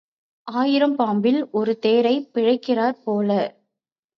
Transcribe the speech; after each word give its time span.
ஆயிரம் 0.47 0.95
பாம்பில் 0.95 1.49
ஒரு 1.51 1.79
தேரை 1.79 2.15
பிழைக்கிறாற் 2.33 2.99
போல. 3.03 3.29